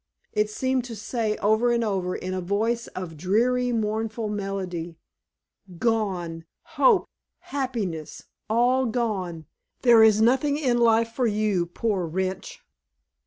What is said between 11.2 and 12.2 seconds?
you, poor